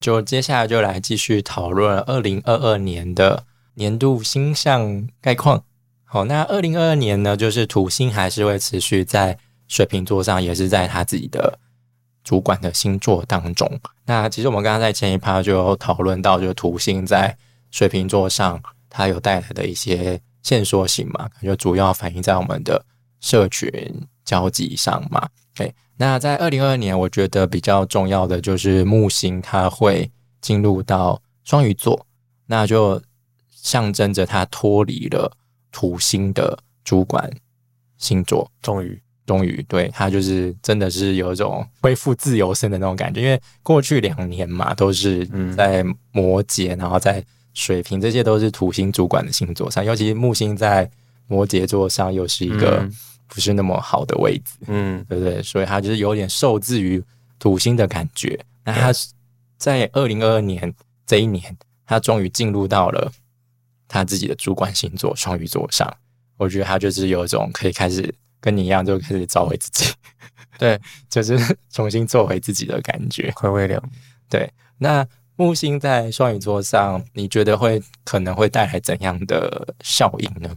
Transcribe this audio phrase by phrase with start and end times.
[0.00, 5.64] 就接下来就来继续讨论二零二二年的年度星象概况。
[6.04, 11.58] 好，那二零二二年呢，就是土星还是会持续在水瓶座上，也是在他自己的
[12.22, 13.68] 主管的星座当中。
[14.06, 17.36] 那其实我们刚刚在前一趴就有讨论到，就土星在
[17.70, 22.82] 水瓶座上，它有带来的一些线索性嘛，就主要反映在我们的
[23.20, 23.70] 社群
[24.24, 25.28] 交集上嘛。
[25.54, 25.74] 对。
[26.00, 30.08] 那在二零二二年，我觉得比较重要的就是木星它会
[30.40, 32.06] 进入到双鱼座，
[32.46, 33.02] 那就
[33.50, 35.32] 象征着它脱离了
[35.72, 37.28] 土星的主管
[37.96, 38.48] 星座。
[38.62, 43.20] 终于，终于，对它就是真的是有一种恢复自由身的那种感觉。
[43.20, 45.26] 因为过去两年嘛，都是
[45.56, 47.24] 在摩羯，然后在
[47.54, 50.88] 水瓶，这些都是土星主管的星座上，尤其木星在
[51.26, 52.88] 摩羯座上，又是一个。
[53.28, 55.42] 不是那么好的位置，嗯，对不对？
[55.42, 57.02] 所以他就是有点受制于
[57.38, 58.38] 土星的感觉。
[58.64, 58.90] 那他
[59.56, 60.74] 在二零二二年
[61.06, 61.56] 这一年，
[61.86, 63.12] 他终于进入到了
[63.86, 65.88] 他自己的主管星座双鱼座上。
[66.36, 69.92] 我觉得他就是有一种可以开始跟你一样，就开始找回自己，
[70.58, 71.36] 对，就是
[71.70, 73.32] 重新做回自己的感觉。
[73.36, 73.82] 回味了
[74.28, 74.50] 对。
[74.78, 80.56] 那木星在双鱼座上，你觉得会可能会带来怎样的效应呢？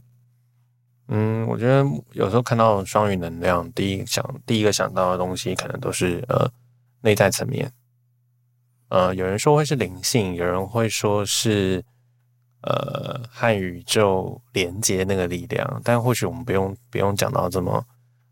[1.14, 6.50] 嗯，我觉得有时候看到双鱼能量，第一想第一个想到的东西，可能都是呃
[7.02, 7.70] 内在层面。
[8.88, 11.84] 呃，有人说会是灵性，有人会说是
[12.62, 17.86] 呃和宇宙连接那个力量，但或许我们不用不用讲到这么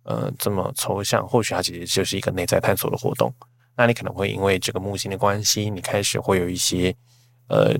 [0.03, 3.33] 呃这么抽象，或许它其实就是一个内在探索的活动。
[3.75, 6.95] 那你可能会因为这个木星的关系，你开始会有一些
[7.49, 7.75] 呃，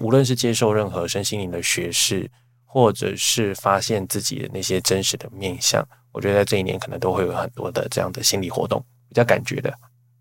[0.00, 2.30] 无论是接受任何身心灵的学识。
[2.76, 5.82] 或者是发现自己的那些真实的面相，
[6.12, 9.72] 我觉得在这一年可能都会有很多的这样的心理活动，比较感觉的，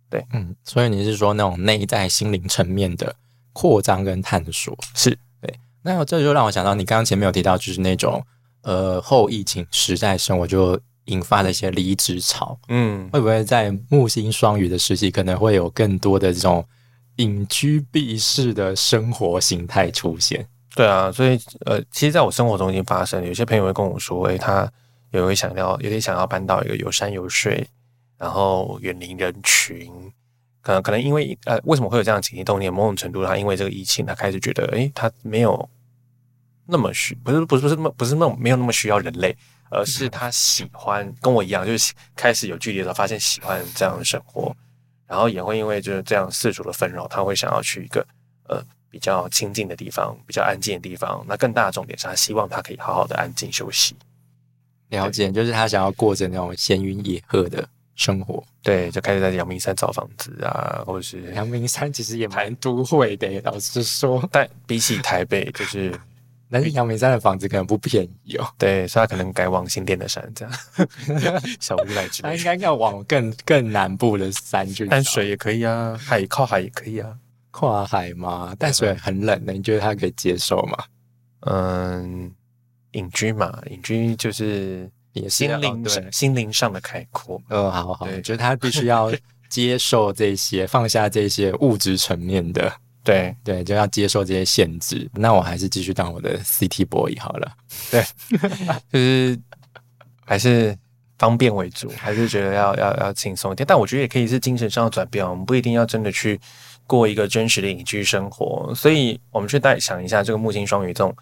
[0.10, 3.14] 对，嗯，所以你是说那种内在心灵层面的
[3.52, 5.10] 扩张跟探索，是
[5.42, 5.54] 对。
[5.84, 8.26] 那这就让我想到，你刚刚前面有提到，就是那种
[8.62, 16.66] 呃后疫情时代生活就引发的一些离职潮，嗯，会不会在木星双鱼的时期，可能会有更多的这种
[17.18, 20.48] 隐居避世的生活形态出现？
[20.76, 24.70] 对啊，所以呃，其实在我生活中已经发生，有些朋友会跟我说，哎，他
[25.12, 27.66] 有会想要，有点想要搬到一个有山有水，
[28.18, 29.90] 然后远离人群，
[30.62, 32.72] 可能可能因为呃，为什么会有这样情绪动念？
[32.74, 35.70] 某种程度，他因为这个疫情，他开始觉得，哎，他没有
[36.66, 39.34] 那么需，不是不是不是那么不是那种没有那么需要人类，
[39.72, 44.54] 而是他喜欢跟我一样，就是开始有距离的时候，发现喜欢这样的生活，
[45.08, 48.06] 然后也会因为就是这样世俗的纷扰，他会想要去一个
[48.50, 48.62] 呃。
[48.96, 51.22] 比较清静的地方，比较安静的地方。
[51.28, 53.94] 那更大的重点是他希望他可以好好的安静休息。
[54.88, 57.68] 了解，就是他想要过着那种闲云野鹤的
[57.98, 58.42] 生活。
[58.64, 63.28] 对，就开始在阳明山找房子啊，或者是阳明山其实也蛮都会的。
[63.42, 65.94] 老实说， 但比起台北，就是
[66.50, 68.48] 但是阳明山的房子可能不便宜哦。
[68.58, 70.54] 对，所以他可能改往新店的山这样。
[71.60, 74.88] 小屋来住，他应该要往更更南部的山去。
[74.88, 77.12] 淡水也可以啊，海靠海也可以啊。
[77.58, 78.54] 跨海吗？
[78.60, 80.84] 淡水很冷的，你觉得他可以接受吗？
[81.48, 82.30] 嗯，
[82.92, 87.42] 隐居嘛，隐居就是也是心灵上心灵上的开阔。
[87.48, 89.10] 嗯，好好，我觉得他必须要
[89.48, 92.70] 接受这些，放下这些物质层面的，
[93.06, 95.10] 对对，就要接受这些限制。
[95.14, 97.50] 那我还是继续当我的 City Boy 好了。
[97.90, 98.04] 对，
[98.92, 99.40] 就是
[100.26, 100.78] 还是
[101.18, 103.66] 方便为主，还是觉得要要要轻松一点。
[103.66, 106.38] 但我觉得也可以是精神上的转变，我们不一定要真的去。
[106.88, 111.16] 过一个真实的隐居生活，所以我们去再想一下，这个木星双鱼这种，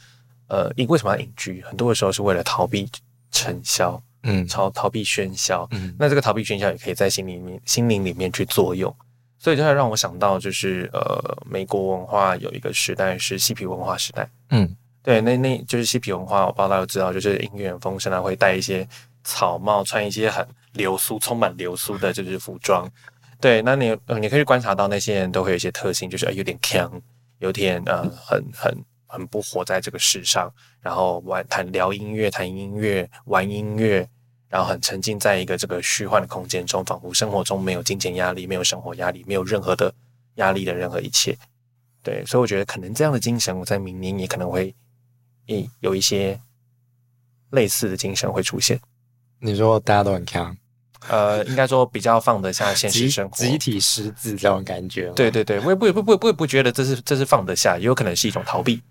[0.47, 1.61] 呃，隐为什么要隐居？
[1.61, 2.89] 很多的时候是为了逃避
[3.31, 8.93] 尘嚣，嗯，逃逃避喧嚣，嗯，那这个逃避喧嚣也可以在心里面、心灵里面去作用，
[9.39, 18.87] 所以就会让我想到，就是呃，美国文化有一个时代是嬉皮文化时代，嗯，对，那那就是嬉皮文化，我不知道大家知道，就是音乐很丰盛啊，会戴一些
[19.23, 22.85] 草帽，穿一些很流苏、充满流苏的就是服装。
[23.43, 26.89] 对，那你你可以观察到那些人都会有一些特性，就是有点强，
[27.39, 30.49] 有点呃，很很很不活在这个世上，
[30.79, 34.07] 然后玩谈聊音乐，谈音乐，玩音乐，
[34.47, 39.93] 然后很沉浸在一个这个虚幻的空间中，仿佛生活中没有金钱压力，没有生活压力，没有任何的
[40.35, 41.37] 压力的任何一切。
[42.01, 44.73] 对，所以我觉得可能这样的精神，我在明年也可能会
[45.47, 46.39] 一有一些
[47.49, 48.79] 类似的精神会出现。
[49.39, 50.55] 你说大家都很强？
[51.09, 55.09] 呃，应该说比较放得下现实生活，集体失智这种感觉。
[55.15, 58.81] 对对对，我也不不不不不不觉得这是这是放得下，也有可能是一种逃避。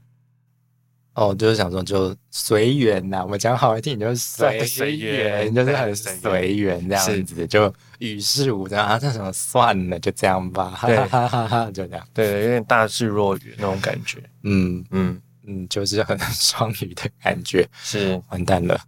[1.14, 8.98] 哦，就是想说就随缘呐，我们讲好一点就是随随缘缘，就是很随缘这样子，就与世无争啊。
[8.98, 12.08] 这什么算了，就这样吧，哈对哈哈哈哈，就这样。
[12.14, 14.22] 对，有点大智若愚那种感觉。
[14.44, 18.80] 嗯嗯，嗯，就是很双鱼的感觉，是完蛋了，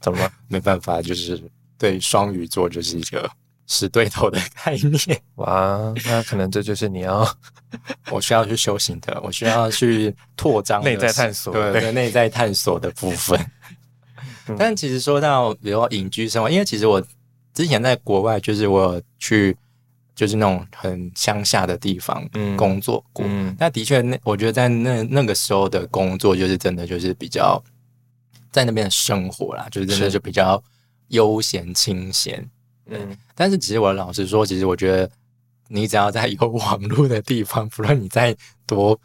[0.00, 0.32] 怎么了？
[0.48, 1.38] 没办法，就是
[1.80, 3.28] 对双鱼座就是一个
[3.66, 5.22] 死对头的概念。
[5.36, 7.26] 哇，那可能这就是你要
[8.10, 13.40] 我需要去修行的，我需要去拓张内在探索对内在探索的部分。
[14.48, 17.00] 嗯但其实说到比如说隐居生活，因为其实我
[17.54, 19.56] 之前在国外，就是我去
[20.14, 23.24] 就是那种很乡下的地方嗯工作过。
[23.28, 27.62] 嗯那的确，那我觉得在那那个时候的工作，就是真的就是比较
[28.50, 30.60] 在那边的生活啦，就是真的是就比较
[31.10, 32.50] 悠闲清闲。
[32.86, 35.08] 嗯但是其实我老实说，其实我觉得
[35.68, 38.36] 你只要在有网络的地方，不论你在
[38.66, 39.00] 多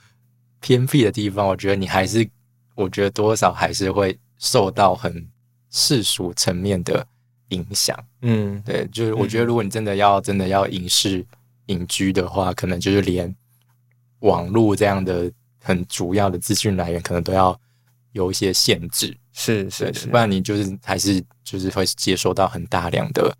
[0.60, 2.28] 偏僻的地方，我觉得你还是，
[2.74, 5.30] 我觉得多少还是会受到很
[5.70, 7.06] 世俗层面的
[7.50, 7.96] 影响。
[8.24, 11.24] 嗯对，就是我觉得如果你真的要真的要隐世
[11.68, 13.34] 隐居的话，可能就是连
[14.22, 15.32] 网络这样的
[15.62, 17.58] 很主要的资讯来源，可能都要
[18.14, 19.16] 有一些限制。
[19.36, 19.94] 对是是。
[19.94, 23.36] 是不，然你就是还是就是会接收到很大量的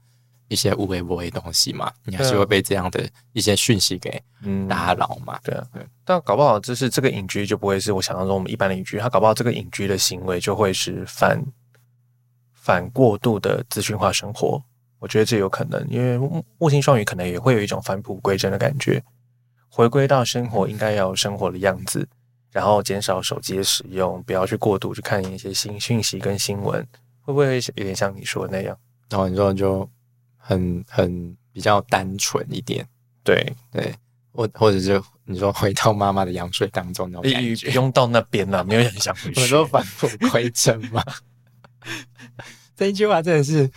[0.48, 4.68] 一些无微不微的东西嘛，你还是会被这样的一些讯息给嗯。
[4.68, 5.40] 打扰嘛。
[5.44, 5.66] 对啊。
[5.74, 11.44] 对，但搞不好就是这个隐居就不会是我想象中我们一般的隐居，他搞不好这个隐居的行为就会是反
[12.54, 14.62] 反过度的资讯化生活。
[15.00, 19.04] 我觉得这有可能，因为木木星双鱼可能也会有一种返璞归真的感觉，
[19.70, 22.08] 回归到生活应该要有生活的样子，
[22.56, 26.82] 然后减少手机的使用，不要去过度去看一些新讯息跟新闻，
[27.20, 28.78] 会不会有点像你说的那样？
[29.10, 29.86] 然后你说就
[30.38, 32.88] 很很比较单纯一点，
[33.26, 33.94] 对，对，
[34.32, 39.42] 或或者是你说回到妈妈的羊水当中那种感不觉，用到那边了，没有人想回去。
[39.44, 41.04] 我说返璞归真嘛。
[42.78, 43.70] 这一句话真的是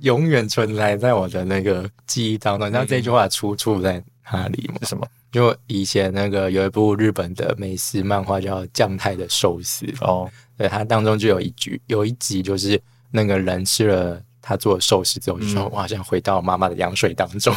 [0.00, 2.68] 永远存在在我的那个记忆当中。
[2.68, 4.76] 你知道这句话出处在哪里吗？
[4.82, 5.08] 是什么？
[5.36, 12.80] 就以前那个有一部日本的美食漫画叫《酱太的寿司》，哦，对，它当中就有一句，有一集就是
[13.10, 15.70] 那个人吃了他做的寿司之后，就说、嗯。
[15.70, 17.54] 我好像回到妈妈的羊水当中。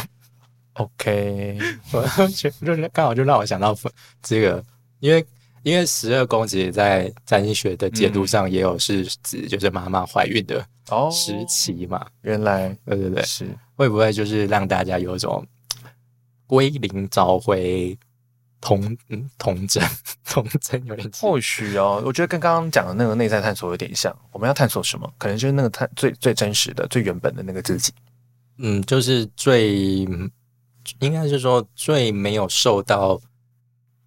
[0.74, 1.58] OK，
[1.90, 3.74] 我觉就是刚好就让我想到
[4.20, 4.62] 这个，
[4.98, 5.24] 因为
[5.62, 13.46] 因为十二宫其实在占星学的解读上也有是指就是妈妈怀孕的哦，时期嘛，原来对对对，是。
[13.74, 15.42] 会不会就是让大家有一种
[16.50, 17.96] 归零找回
[18.60, 19.80] 童嗯童真
[20.26, 24.12] 童真有点或许哦，我觉得跟刚刚讲的那个内在探索有点像。
[24.32, 25.08] 我们要探索什么？
[25.16, 27.92] 可能就是那个探最最真实的、最原本的那个自己。
[28.58, 30.00] 嗯，就是最
[30.98, 33.20] 应该是说最没有受到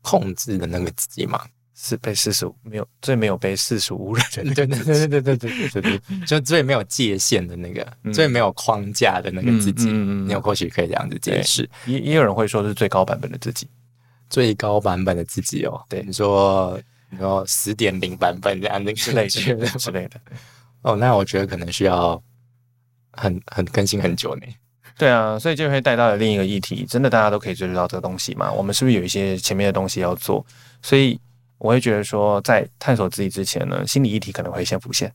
[0.02, 1.48] 控制的那个自己嘛。
[1.86, 9.90] 是被世俗没有最没有被世俗污染的那对个对对对对对对对对对，就最没有界限的那个，嗯最没有框架的那个自己。
[9.90, 13.68] 嗯嗯嗯你有或许可以这样子解释，也也有人会说是最高版本的自己。
[14.30, 15.80] 最高版本的自己哦。
[15.90, 20.22] 对你说你说十点零版本这样的之类之的之类的。
[20.84, 22.22] 哦，那我觉得可能需要
[23.12, 24.42] 很很更新很久呢。
[24.98, 28.52] 对啊，所以就会带到了另一个议题，真的大家都可以追得到这个东西吗？
[28.52, 30.46] 我们是不是有一些前面的东西要做？
[30.82, 31.20] 所以
[31.64, 35.10] 我会觉得说，在探索自己之前呢，心理议题可能会先浮现。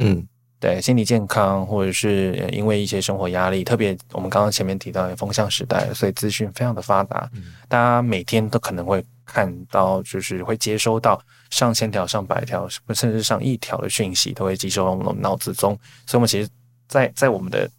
[0.00, 0.26] 嗯
[0.58, 15.78] 对心理健康，或者是呃因为一些生活压力，特别我们刚刚前面提到的风向时代，所以资讯非常的发达，嗯大家每天都可能会看到，就是会接收到上千条、上百条，甚至上亿条的讯息，都会接收到我们的脑子中。
[16.06, 16.48] 所以，我们其实
[16.88, 17.70] 在，在我们的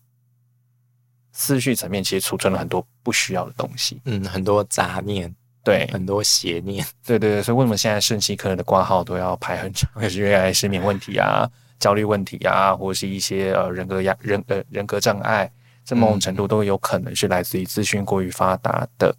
[1.34, 4.00] 思绪层面，其实储存了很多不需要的东西。
[4.06, 5.34] 嗯，很多杂念，
[5.65, 6.86] 对，很多邪念。
[7.05, 9.89] 对对对，所以为什么现在肾气科的挂号都要排很长？
[10.01, 15.51] 也是因为失眠问题啊、焦虑问题啊，或者是一些呃人格压人呃人格障碍，
[15.84, 19.15] 这某种程度都有可能是来自于资讯过于发达的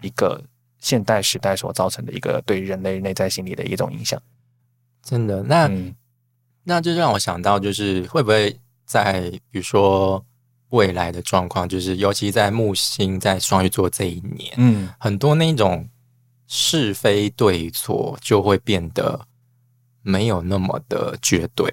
[0.00, 0.42] 一个
[0.78, 4.20] 现代时代所造成的一个对人类内在心理的一种影响。
[5.04, 5.94] 真的，那、嗯
[6.64, 8.56] 那就让我想到，就是会不会
[8.86, 10.24] 在比如说
[10.72, 14.88] 未来的状况，就是尤其在木星在双鱼座这一年，嗯。
[14.98, 15.88] 很多那种
[16.48, 19.26] 是非对错就会变得
[20.02, 21.72] 没有那么的绝对，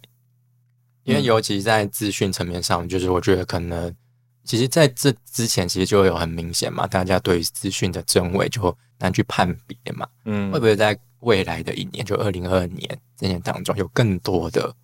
[1.04, 1.24] 因为嗯。
[1.24, 3.96] 尤其在资讯层面上，就是我觉得可能，
[4.44, 10.52] 其实在这之前其实就有很明显嘛，大家对于资讯的真伪就难去判别嘛，嗯。
[10.52, 14.76] 会不会在未来的一年，就二零二二年这年当中，有更多的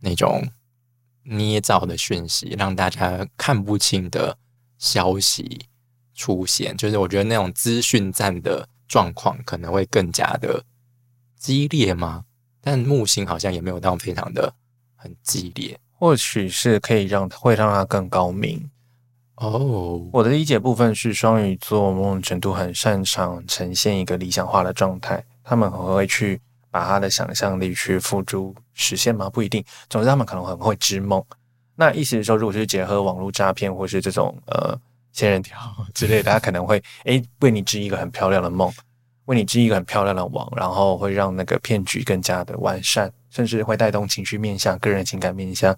[0.00, 0.42] 那种
[1.28, 4.36] 捏造的讯息，让大家看不清的
[4.78, 5.66] 消息
[6.14, 6.76] 出现？
[6.76, 10.64] 就是我觉得那种资讯战的状况可能会更加的
[11.36, 12.24] 激烈吗？
[12.60, 14.52] 但木星好像也没有到非常的
[14.96, 18.68] 很激烈或许是可以让会让它更高明。
[19.36, 20.08] 哦。
[20.12, 26.40] 我的理解部分是，双鱼座某种程度很擅长呈现一个理想化的状态，他们很会去
[26.76, 29.30] 把他的想象力去付诸实现吗？
[29.30, 29.64] 不一定。
[29.88, 31.24] 总之，他们可能很会织梦。
[31.74, 34.78] 那意思是说，如果是结合网络诈骗或是这种呃
[35.10, 35.58] 仙人跳
[35.94, 38.70] 之类的，他可能会诶为你织一个很漂亮的梦，
[39.24, 45.74] 为你织一个很漂亮的网，然后会让那个骗局更加的完善，甚至会带动情绪面向、个人情感面向。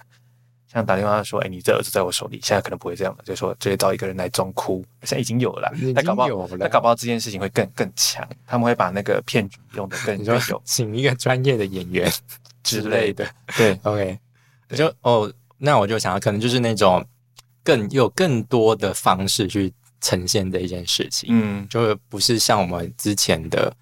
[0.78, 12.10] 像打电话说，哎，你这儿子在我手里，现在可能不会这样了，就说直接找一个人来装哭，现在已经有了啦，那搞不好那搞不好这件事情会更更强，他们会把那个骗局用的更你更有请一个专业的演员
[12.62, 14.18] 之类的对，，OK，
[14.70, 17.04] 就哦，那我就想，可能就是那种
[17.64, 23.74] 更有更多的方式去呈现这一件事情，嗯，就不是像我们之前的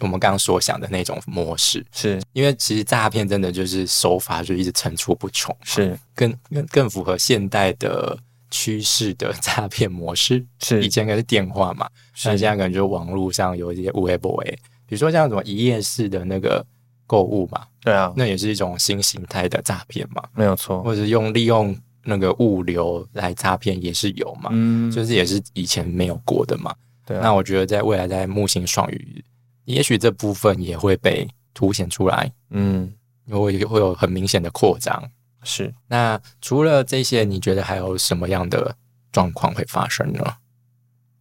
[0.00, 2.20] 我们刚刚所想的那种模式，是。
[2.32, 5.98] 因为其实诈骗真的就是手法就一直层出不穷，是。
[6.14, 8.16] 更更更符合现代的
[8.50, 10.44] 趋势的诈骗模式。
[10.60, 10.82] 是。
[10.84, 11.88] 以前可能是电话嘛，
[12.24, 16.64] 那现在可能就网络上有一些无微不微，比如说像什么一夜式的那个
[17.06, 26.74] 购物嘛，对啊，那也是一种新形态的诈骗嘛，没有错，或者是用利用那个物流来诈骗也是有嘛，嗯，就是也是以前没有过的嘛。
[27.04, 29.24] 对啊，那我觉得在未来在木星双鱼，
[29.68, 32.92] 也许这部分也会被凸显出来，嗯
[33.26, 35.10] 因为会有很明显的扩张。
[35.44, 38.74] 是那除了这些，你觉得还有什么样的
[39.12, 40.24] 状况会发生呢？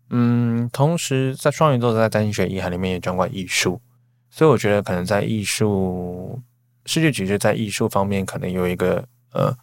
[0.10, 3.82] 嗯，同时在双鱼座在单学遗憾里面也掌管艺术，
[4.30, 6.42] 所以我觉得可能在艺术
[6.86, 9.54] 世界局势在艺术方面可能有一个呃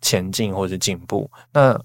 [0.00, 1.30] 前进或者是进步。
[1.52, 1.78] 那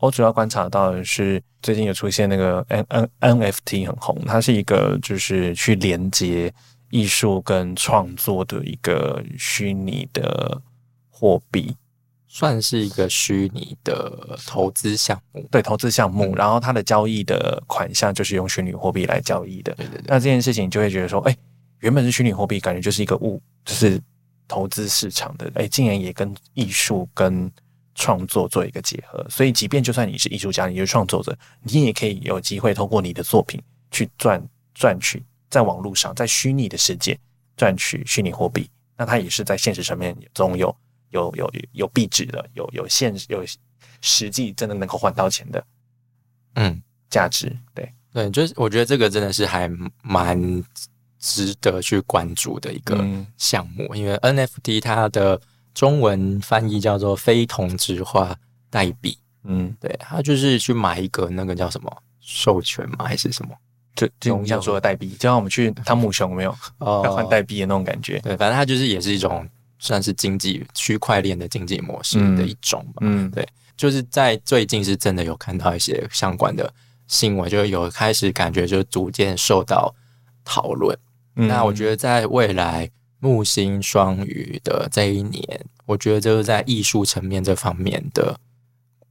[0.00, 6.52] 我主要观察到的是，最近有出现那个 N N NFT 很红，它是一个就是去连接
[6.90, 10.60] 艺术跟创作的一个虚拟的
[11.10, 11.76] 货币。
[12.32, 15.44] 算是一个虚拟的投资项目。
[15.50, 19.74] 对投资项目，嗯然后它的交易的款项就是用虚拟货币来交易的。
[19.74, 21.36] 对对对，那这件事情就会觉得说，哎，
[21.80, 24.00] 原本是虚拟货币，感觉就是一个物，就是
[24.46, 27.50] 投资市场的，哎，竟然也跟艺术跟
[27.94, 29.24] 创作做一个结合。
[29.28, 34.42] 所以，即便就算你是艺术家，你是创作者，你也可以有机会通过你的作品去赚
[34.74, 37.18] 赚取在网络上，在虚拟的世界
[37.56, 38.68] 赚取虚拟货币。
[38.96, 40.74] 那它也是在现实层面中有
[41.10, 43.44] 有有有有币值的，有有现有
[44.00, 45.64] 实际真的能够换到钱的
[46.54, 47.56] 嗯，价值。
[47.74, 49.70] 对，对，就是我觉得这个真的是还
[50.02, 50.64] 蛮
[51.18, 55.40] 值得去关注的一个嗯项目，因为 NFT 它的
[55.74, 58.36] 中文翻译叫做非同质化
[58.68, 63.04] 代币，嗯，对，他就是去买一个那个叫什么授权吗？
[63.06, 63.54] 还是什么？
[63.96, 68.18] 就就你想说的代币，就像我们去汤姆熊没有哦要换代币的那种感觉。
[68.20, 69.46] 对，反正它就是也是一种
[69.78, 73.00] 算是经济区块链的经济模式嗯的一种吧。
[73.00, 73.46] 嗯对
[73.76, 76.72] 就是在最近是真的有看到一些相关的
[77.08, 79.94] 新闻，就有开始感觉就逐渐受到
[80.44, 80.96] 讨论。
[81.36, 82.88] 嗯那我觉得在未来
[83.20, 88.38] 木星双鱼的这一年，我觉得就是在艺术层面这方面的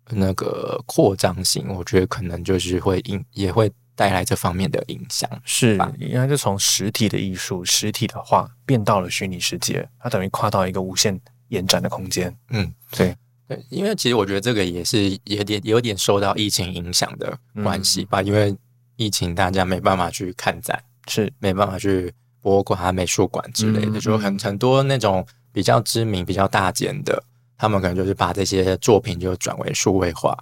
[0.09, 5.29] 那个扩张性，我觉得可能就是会影也会带来这方面的影响。
[5.45, 12.35] 是吧，应该就从实体的艺术、实体的画变到了虚拟世界，它等于跨到一个无限延展的空间。
[12.49, 13.15] 嗯，对，
[13.47, 18.55] 对，因为其实我觉得这个也是有点有点受到疫情影响的关系吧，因为
[18.95, 22.11] 疫情大家没办法去看展，是没办法去
[22.41, 27.21] 博物馆啊、美术馆之类的，嗯就很很多那种比较知名、比较大件的，
[27.57, 30.37] 他们可能就是把这些作品就转为数位化，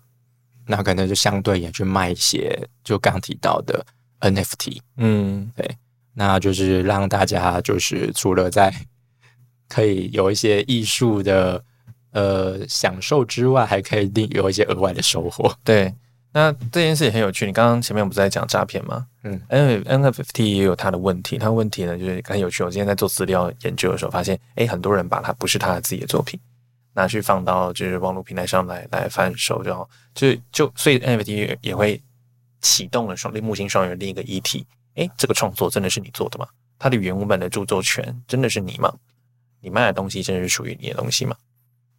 [0.66, 3.86] 那可能就相对也去卖一些，就刚提到的
[4.22, 5.78] NFT，嗯对
[6.14, 8.74] 那就是让大家就是除了在
[9.68, 11.64] 可以有一些艺术的
[12.12, 15.54] 呃享受之外，还可以另有一些额外的收获。
[15.64, 15.94] 对。
[16.38, 19.08] 那这件事也很有趣，你刚刚前面不是在讲诈骗吗？
[19.24, 22.64] 嗯，N NFT 也有它的问题，它问题呢就是很有趣。
[22.64, 26.40] 我今天在做资料研究的时候，发现，诶，很多人把它不是他的自己的作品
[26.94, 32.00] 拿去放到就是网络平台上来来贩售，然后就就所以 NFT 也会
[32.62, 34.64] 启动了双木星双鱼的另一个议题。
[34.94, 36.46] 诶，这个创作真的是你做的吗？
[36.78, 38.94] 它的原文本的著作权真的是你吗？
[39.60, 41.36] 你卖的东西真的是属于你的东西吗？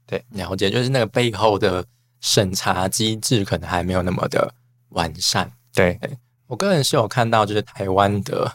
[0.06, 1.84] 对了解，就是那个背后的
[2.20, 4.52] 审查机制可能还没有那么的
[4.90, 5.50] 完善。
[5.74, 5.98] 对，
[6.46, 8.50] 我个人是有看到，就是台湾的，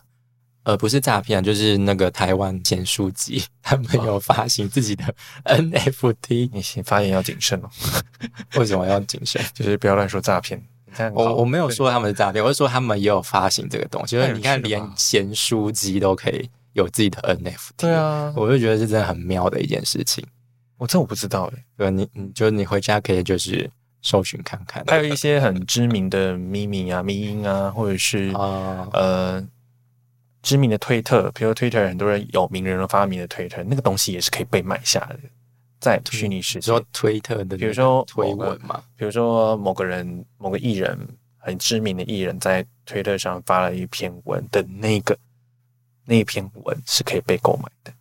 [0.63, 5.03] 呃，不是诈骗，就是那个台湾简书籍，他们有发行自己的
[5.45, 7.69] NFT，你先发言要谨慎哦，
[8.55, 9.41] 为什么要谨慎？
[9.53, 10.61] 就是不要乱说诈骗。
[11.13, 17.69] 我我没有说他们是诈骗，我是说他们也有发行这个东西，就是你看，连闲书机都可以有自己的 NFT。
[17.77, 20.23] 对，啊，我就觉得是真的很妙的一件事情。
[20.83, 21.63] 我这我不知道哎。
[21.77, 23.69] 对，你你就你回家可以就是
[24.01, 24.83] 搜寻看看。
[24.87, 29.47] 还有一些很知名的咪咪啊、咪音啊，或者是啊，呃
[30.41, 35.17] 知名的推特，比如推特很多人有名人发明的推特，那个东西也是可以被买下的，
[35.79, 36.69] 在虚拟世界。
[36.69, 40.99] 你说推特的，比如说推文嘛，比如说某个人、某个艺人，
[41.37, 45.17] 很知名的艺人，在推特上发了一篇文的那个
[46.03, 47.93] 那一篇文是可以被购买的。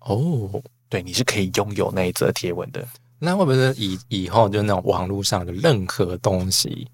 [0.00, 2.86] 哦，对，你是可以拥有那一则贴文的。
[3.18, 6.88] 那会不会是以以后就那种网络上的任何东西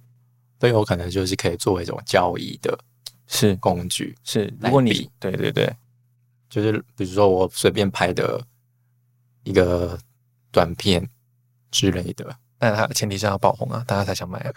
[0.58, 2.78] 都有可能就是可以作为一种交易的
[3.26, 4.16] 是工具？
[4.24, 5.70] 是，来如果你对对对，
[6.48, 8.42] 就是比如说我随便拍的
[9.42, 9.98] 一个
[10.50, 11.06] 短片
[11.70, 12.34] 之类的。
[12.64, 14.52] 但它前提是要爆红啊，大家才想买啊。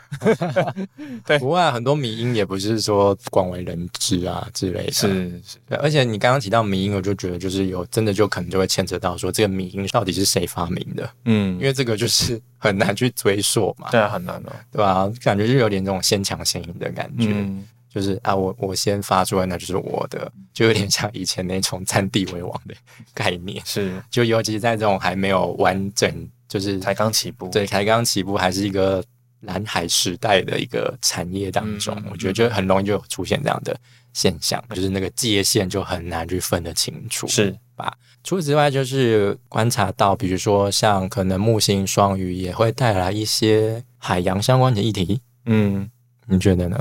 [1.25, 4.91] 对，国外、很多迷音也不是说广为人知啊之类的。
[4.93, 14.51] 是是，对，而且你刚刚提到迷音，我就觉得就是有真的就可能就会牵扯到说这个迷音到底是谁发明的，嗯因，为这个就是很难去追溯嘛，对啊，很难哦。
[14.71, 17.27] 对吧、感觉就有点这种先抢先赢的感觉。
[17.31, 17.67] 嗯，
[17.97, 22.75] 就是啊，我我先发出来，那就是我的，就有点像以前那种占地为王的
[23.11, 23.59] 概念。
[23.65, 27.49] 是就尤其在这种还没有完整，就是才刚起步。
[27.49, 29.03] 对才刚起步，还是一个
[29.39, 33.75] 蓝海时代的一个产业当中，我觉得就很容易就出现这样的
[34.13, 37.27] 现象，就是那个界限就很难去分得清楚。
[37.27, 37.91] 是吧
[38.23, 45.89] 除此之外，就是观察到，比如说像可能木星双鱼也会带来一些海洋相关的议题，嗯
[46.27, 46.77] 你觉得呢？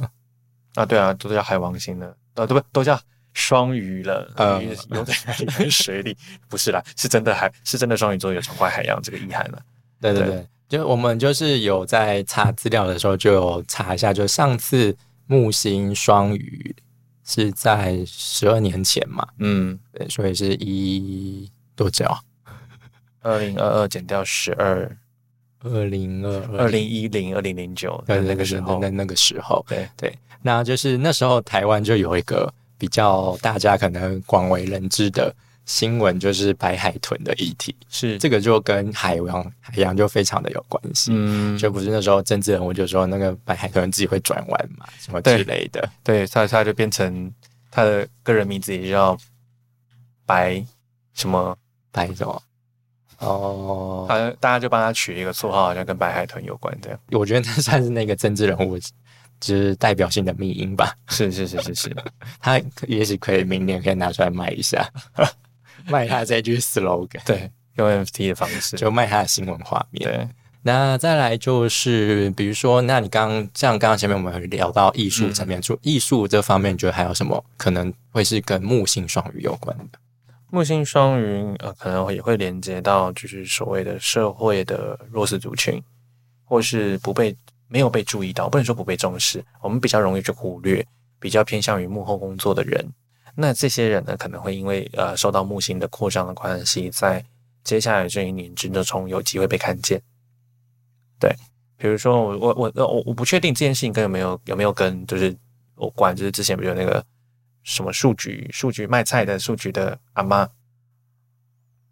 [0.77, 2.99] 啊，对啊，都叫海王星了，呃，对不都叫
[3.35, 4.33] 双鱼了？
[4.37, 6.17] 呃鱼游在海里跟水里，
[6.49, 9.61] 不是啦，是真的海，是真的双鱼座有闯坏海洋这个意涵了。
[10.01, 16.75] 对对对对，就我们就是有在查资料的时候就有查一下，就上次木星双鱼
[17.25, 22.21] 是在十二年前嘛，嗯，对，所以是一多久啊？
[23.23, 24.97] 二零二二减掉十二，
[25.67, 26.69] 二零二二。
[26.69, 28.79] 零一零、二零零九对那个时候。
[28.81, 38.19] 那，那个时候，对对，那就是那时候台湾就有一个比较大家可能广为人知的新闻，就是白海豚的议题，是。
[38.19, 41.11] 这个就跟海洋海洋就非常的有关系。
[41.13, 45.89] 嗯，就不是那时候政治人物就说那个白海豚自己会转弯嘛，什么之类的。
[46.05, 47.33] 对，他他就变成
[47.71, 49.17] 他的个人名字也叫
[50.25, 50.65] 白
[51.15, 51.57] 什么，
[51.91, 52.43] 白什么？
[53.19, 56.99] 哦，好像大家就帮他取了一个绰号，好像跟白海豚有关这样。
[57.13, 58.79] 我觉得这算是那个政治人物，
[59.41, 60.95] 就是代表性的迷因吧。
[61.09, 61.97] 是是是是是，
[62.41, 64.87] 他也许可以明年可以拿出来卖一下，
[65.89, 70.05] 卖他这句 slogan，对，用 NFT 的方式，就卖他的新闻画面。
[70.05, 70.29] 对，
[70.63, 79.99] 那再来就是，比如说，那你刚刚像刚刚前面我们有聊到艺术层面，就艺术这方面，你觉得还有什么可能会是跟木星双鱼有关的？
[80.51, 85.83] 木星双鱼呃，可能也会连接到就是所谓的社会的弱势族群，
[86.45, 87.37] 或是不被
[87.69, 90.87] 没有被注意到，不能说不被重视，我们比较容易去忽略，
[91.19, 92.87] 比较偏向于幕后工作的人。
[93.35, 97.23] 那这些人呢，可能会因为呃受到木星的扩张的关系，在
[97.65, 100.01] 接下来这一年之中有机会被看见。
[101.19, 101.35] 对，
[101.77, 105.37] 比如说我我我我我不确定这件事情跟有没有有没有跟就是
[105.75, 107.05] 我关，就是之前不有那个
[107.67, 110.49] 什么数据数据卖菜的数据的阿妈，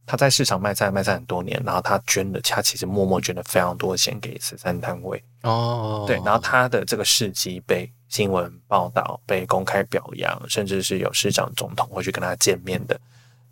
[0.06, 5.22] 她在市场卖菜卖菜很多年，然后她捐了，她其实默默捐了非常多钱给慈善单位。
[5.42, 12.98] 哦对，然后她的这个事迹被新闻报道、被公开表扬，甚至是有市长、总统会去跟她见面的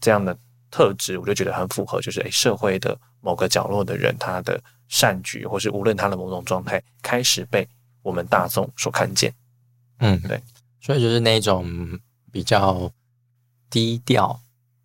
[0.01, 0.35] 这样的
[0.71, 7.69] 特质，我就觉得很符合，就是诶社会的某个角落的人，他的善举，或是无论他的某种状态，开始被
[8.03, 9.35] 我们大众所看见。
[9.99, 10.41] 嗯，对，
[10.81, 11.67] 所以就是那种
[12.33, 12.90] 比较
[13.71, 14.40] 低调、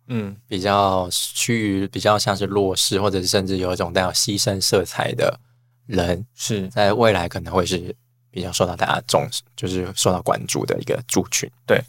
[0.06, 5.40] 嗯，比较趋于比较像是弱势，或者是甚至有一种带有牺牲色彩的
[5.86, 7.96] 人，是在未来可能会是
[8.30, 11.50] 比较受到大家重视，就是受到关注的一个族群。
[11.66, 11.82] 对，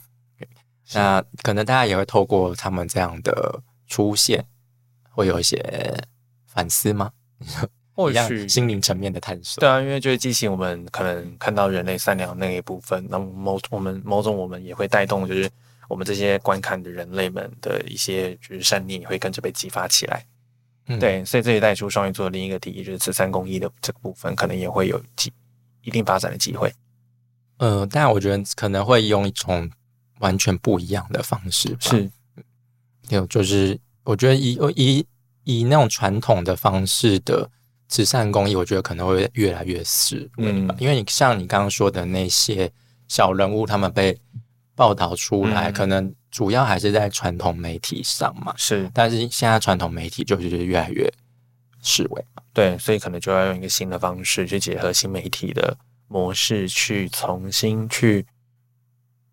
[0.93, 4.45] 那可能大家也会透过他们这样的出现，
[5.11, 6.01] 会有一些
[6.47, 7.11] 反思吗？
[7.99, 9.59] 或许心灵层面的探索。
[9.59, 15.49] 对啊，因为就是激起我们可能看到人类善良那一部分，那么某我们某种我们也会带动，就是
[15.89, 20.25] 我们这些观看的人类们的一些就是善念也会跟着被激发起来。
[20.87, 25.31] 嗯，对，所以这也带出双鱼座的另一个提议，就是慈善公益的这个部分，可能也会有机
[25.81, 26.73] 一定发展的机会。
[27.57, 29.69] 呃，但我觉得可能会用一种
[30.19, 31.79] 完全不一样的方式吧。
[31.81, 32.09] 是，
[33.09, 35.05] 有就是我觉得以以
[35.43, 37.49] 以那种传统的方式的
[37.89, 40.73] 慈善公益，我觉得可能会越来越式微吧。
[40.73, 40.77] 嗯。
[40.79, 42.71] 因为你像你刚刚说的那些
[43.07, 44.17] 小人物，他们被
[44.75, 45.73] 报道出来，嗯。
[45.73, 48.89] 可能主要还是在传统媒体上嘛，是。
[48.93, 51.11] 但是现在传统媒体就是越来越
[51.81, 52.43] 式微嘛。
[52.53, 55.75] 对，所以可能就要用一个新的方式去结合新媒体的
[56.07, 58.25] 模式，去重新去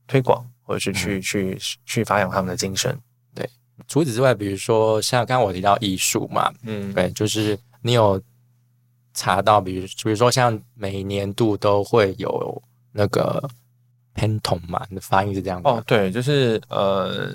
[0.07, 2.99] 推广，或者是去、去去发扬他们的精神。
[3.35, 3.47] 对。
[3.87, 8.21] 除此之外，比如说像刚刚我提到艺术嘛，嗯，对，就是你有
[9.17, 13.43] 查到，比如比如说像每年度都会有那个
[14.15, 17.33] Pantone 嘛，你的发音是这样的哦，对，就是呃，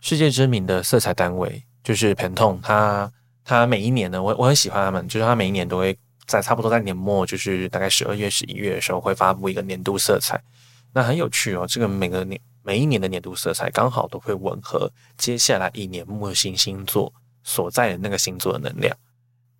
[0.00, 3.12] 世界知名的色彩单位就是 Pantone，它
[3.44, 10.40] 它每一年呢，我我很喜欢他们，就是它每一年都会在差不多在年末，就是大概十二月、十一月的时候会发布一个年度色彩，
[10.92, 11.66] 那很有趣哦。
[11.68, 18.96] 这个每个年每一年的年度色彩刚好都会吻合接下来一年木星星座所在的那个星座的能量。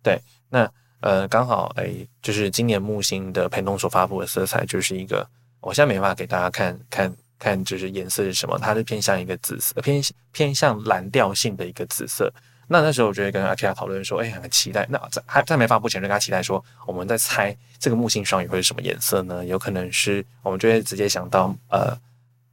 [0.01, 5.27] 对，那呃刚好哎，就是今年木星的盘动所发布的色彩就是一个。
[5.59, 12.33] 我现在没办法给大家看看看，就是颜色是什么，它是偏向一个紫色，偏偏向蓝调性的一个紫色。
[12.67, 14.87] 那那时候我就会跟阿提亚讨论说，哎，很期待。
[14.89, 19.45] 那在还在没发布前，就跟他期待说，我们在猜这个木星双鱼会是什么颜色呢？
[19.45, 21.95] 有可能是我们就会直接想到，呃，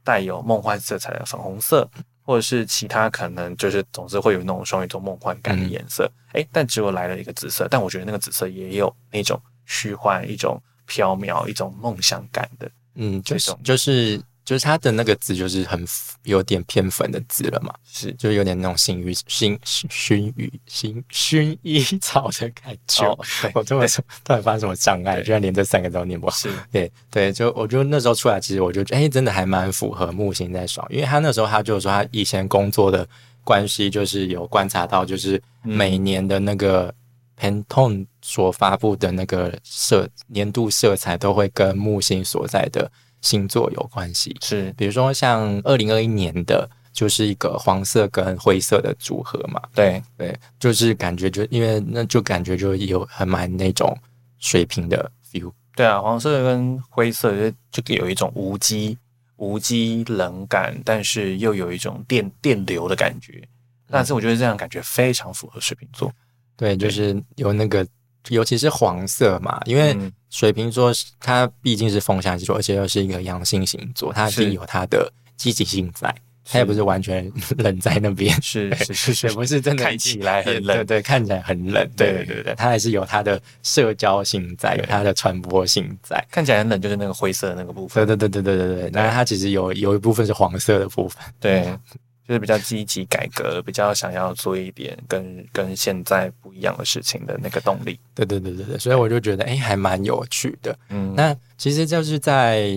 [0.03, 1.89] 带有梦幻色彩的粉红色，
[2.29, 6.07] 或者是其他可能就是总之会有那种双鱼座梦幻感的颜色。
[6.33, 12.69] 哎，但只有来了一个紫色，但我觉得那个紫色也有那种虚幻、一种缥缈、一种梦想感的。
[12.93, 15.85] 嗯，就是这种就是就是它的那个字就是很
[16.23, 23.15] 有点偏粉的字了嘛，是就有点那种薰衣薰薰衣薰薰衣草的感觉。
[23.53, 25.21] 我这么说，到底发生什么障碍？
[25.21, 26.35] 居然连这三个都念不好。
[26.35, 33.07] 是对对，就我觉得那时候出来，其实我就觉得，哎，真的还蛮符合木星在爽，因为他那时候他就说他以前工作的
[33.43, 36.91] 关系，就是有观察到，就是每年的那个
[37.39, 44.35] Pantone 所发布的那个色年度色彩都会跟木星所在的星座有关系。
[44.41, 53.97] 是，比如说像二零二一年的，就是一个黄色跟灰色的组合嘛，对，对，就是感觉就因为那就感觉就有很蛮那种
[54.39, 55.51] 水平的 feel。
[55.75, 57.33] 对啊，黄色跟灰色
[57.71, 58.97] 就就有一种无机、
[59.37, 63.41] 无机冷感，但是又有一种电电流的感觉。
[63.89, 66.11] 但是我觉得这样感觉非常符合水瓶座。
[66.55, 67.87] 对，就是有那个，
[68.27, 76.13] 尤其是黄色嘛，因为嗯水瓶座是它毕竟是风象星座，而且又是一个阳性星座，它一定有它的积极性在，
[76.45, 78.39] 它也不是完全 冷在那边。
[78.41, 80.77] 是是是不是真的看起来很冷。
[80.77, 86.23] 对对，看起来很冷，对对对它还是有它的社交性在，它的传播性在。
[86.29, 88.05] 看起来很冷，就是那个灰色的那个部分。
[88.05, 91.23] 对对对对对对对，那它其实有有一部分是黄色的部分。
[91.39, 91.73] 对，
[92.29, 97.99] 就是比较积极改革，比较想要做一点跟跟现在不一样的事情的那个动力。
[98.13, 100.77] 对对对对对，所以我就觉得哎，还蛮有趣的。
[100.89, 102.67] 嗯，那其实就是在，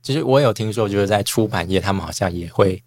[0.00, 2.80] 其实我有听说，就是在出版业，他们好像也会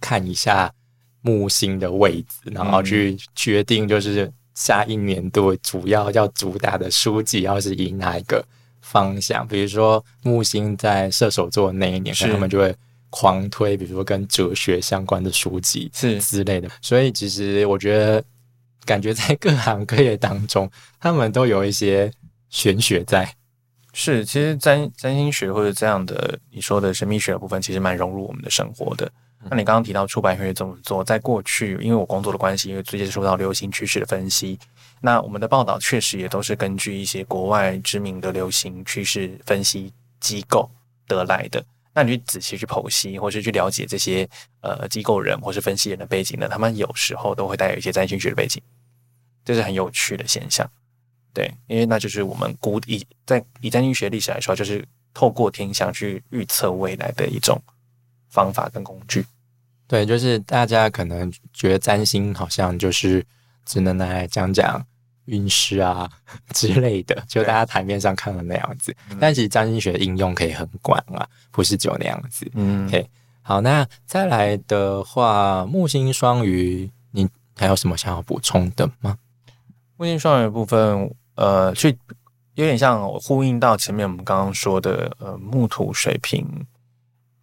[0.00, 0.72] 看一下
[1.20, 8.42] 木星的位置，然后去决定就是下一年度主要要主打的书籍要是以哪一个
[8.80, 9.46] 方向。
[9.46, 12.74] 比如说木星在射手座那一年，是可能他们就会
[13.14, 16.68] 狂推，比如说跟哲学相关的书籍是之类的。
[16.82, 18.24] 所以其实我觉得，
[18.84, 22.12] 感觉在各行各业当中，他们都有一些
[22.50, 23.32] 玄学在。
[23.92, 29.08] 是，其实占占星学或者这样的你说的神秘学的部分，其实蛮融入我们的生活的。
[29.48, 34.58] 那你刚刚提到出版会这么做，在过去因为我工作的关系，因为最接触到流行趋势的分析，
[35.00, 40.68] 那我们的报道确实也都是根据一些国外知名的流行趋势分析机构
[41.06, 41.64] 得来的。
[41.94, 44.28] 那你去仔细去剖析，或是去了解这些
[44.60, 48.60] 呃机构人或是分析人的背景呢，他们有时候都会带有一些占星学的背景，
[49.44, 50.68] 这是很有趣的现象。
[51.32, 57.60] 对，因为那就是我们古以在以占星学历史来说，就是透过天象去预测未来的一种
[58.28, 59.24] 方法跟工具。
[59.86, 63.24] 对，就是大家可能觉得占星好像就是
[63.64, 64.84] 只能来讲讲
[65.26, 66.10] 运势啊
[66.50, 68.94] 之类的，就大家台面上看的那样子。
[69.20, 72.50] 但其实占星学的应用可以很广啊，不是只有那样子。
[72.54, 73.08] 嗯 OK
[73.42, 79.18] 好，那再来的话，木星双鱼，你还有什么想要补充的吗？
[79.96, 81.96] 木星双鱼的部分，呃，去
[82.54, 86.46] 有点像呼应到前面我们刚刚说的，呃，木土水平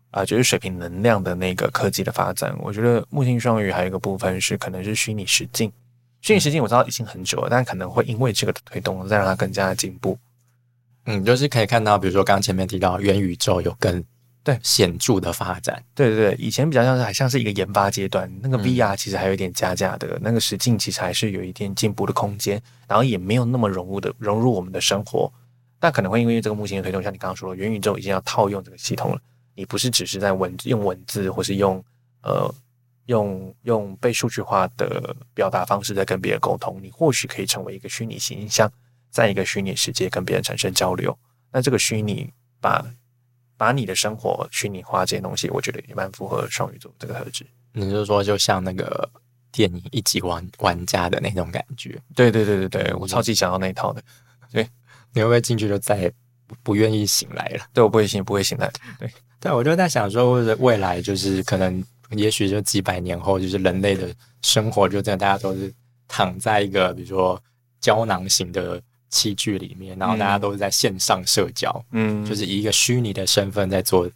[0.10, 2.54] 啊、就是水平能量的那个科技的发展。
[2.60, 5.72] 我觉得木星双鱼还有一个部分是可能是虚拟实境，
[6.22, 10.18] 虚拟实境我知道已经很久了，但可能会因为这个的推动，再让它更加的进步。
[11.06, 14.04] 嗯，就是可以看到，比如说刚刚前面提到元宇宙有更
[14.44, 15.84] 对显著的发展。
[15.96, 25.32] 对对对，以前比较像是还像是一个研发阶段，那个嗯 VR 其实还有一点加价的，那个实境其实还是有一点进步的空间，然后也没有那么融入的融入我们的生活。
[25.80, 29.20] 但可能会因为这个目前的推动，像你刚刚说的，元宇宙已经要套用这个系统了，
[29.56, 31.84] 你不是只是在文用文字或是用
[32.22, 32.54] 呃
[33.12, 38.72] 用用被数据化的表达方式在跟别人沟通，你或许可以成为一个虚拟形象，
[39.10, 41.18] 在一个虚拟世界跟别人产生交流。
[41.52, 42.86] 那这个虚拟把
[43.58, 47.46] 把你的生活虚拟化这些东西，我觉得也蛮符合双鱼座这个特质。
[47.74, 49.10] 你是说就像那个
[49.52, 52.02] 电影一级玩玩家的那种感觉？
[52.16, 54.02] 对对对对对，我超级想要那一套的。
[54.52, 54.68] 对，
[55.14, 56.10] 你会不会进去就再也
[56.48, 57.66] 不不愿意醒来了？
[57.74, 58.72] 对我不会醒，不会醒来。
[58.98, 65.74] 对， 对我就在想说，未来就是可能，也许就几百年后，就是人类的生活就真的大家都是
[66.08, 67.42] 躺在一个比如说
[67.80, 74.10] 胶囊型的器具里面，然后大家都是在线上社交，嗯，就是以一个虚拟的身份在做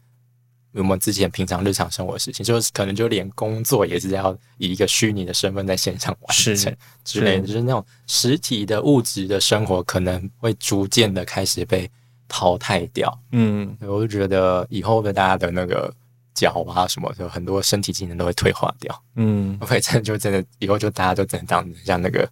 [0.74, 11.90] 我们之前平常日常生活的事情，就是可能就连工作也是要以一个虚拟的身份在线上完成之类的，就是那种实体的物质的生活可能会逐渐的开始被
[12.28, 13.18] 淘汰掉。
[13.32, 15.94] 嗯，我就觉得以后的大家的那个
[16.36, 19.04] 脚啊什么的，很多身体机能都会退化掉。
[19.16, 22.30] 嗯，会真的就真的以后就大家都真的当像那个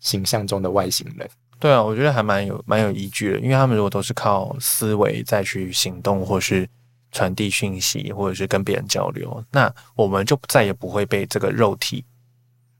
[0.00, 1.28] 形象中的外星人。
[1.60, 6.68] 对啊，我觉得还蛮有蛮有依据的，因为他们如果都是靠思维再去行动，或是
[7.10, 12.04] 传递讯息，或者是跟别人交流，那我们就再也不会被这个肉体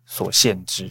[0.07, 0.91] 所限制。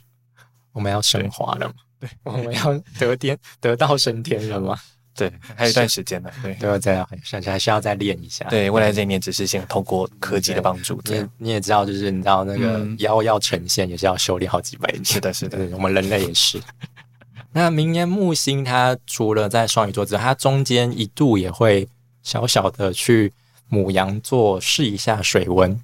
[0.71, 1.73] 我们要升华了嘛？
[1.99, 4.77] 对，我们要得天得道升天了吗？
[5.15, 6.29] 对， 还有一段时间呢。
[6.41, 8.45] 对，都要再甚至还需要再练一下。
[8.45, 11.01] 对，未来这一年只是先通过科技的帮助。
[11.05, 15.03] 你你也知道，就是你知道那个嗯腰要呈现，也是要修炼好几百年。
[15.03, 15.57] 是的，是的。
[15.73, 16.61] 我们人类也是。
[17.53, 21.87] 那明年木星它除了在双鱼座之外，它中间一度也会
[22.23, 23.33] 小小的去
[23.67, 25.79] 母羊座试一下水温。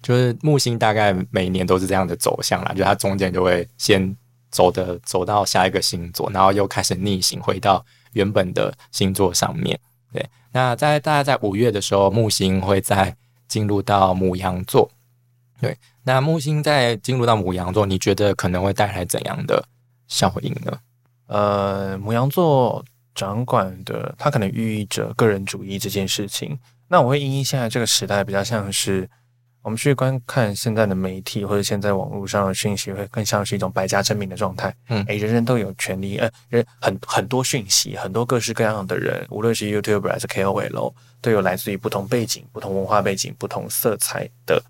[0.00, 4.16] 就是木星大概每年都是这样的走向啦，就它中间就会先
[4.50, 7.84] 走的走到下一个星座，然后又开始逆行回到
[8.18, 9.78] 原本的星座上面。
[10.12, 14.90] 对，那在大概在五月的时候，木星会再进入到母羊座。
[15.60, 19.64] 对，那木星在进入到母羊座，你觉得可能会带来怎样的
[20.06, 20.78] 效应呢？
[21.26, 26.58] 呃，母羊座掌管的，它可能寓意着个人主义这件事情。
[26.88, 29.08] 那我会因应现在这个时代，比较像是
[29.68, 34.74] 我们去观看现在的媒体或者现在网络上的讯息，会更像是一种百家争鸣的状态。
[34.88, 44.62] 嗯诶，人人都有权利，呃，人很很多讯息，很多各式各样的人，无论是 YouTuber 还是 KOL，都有来自于不同背景、不同文化背景、不同色彩的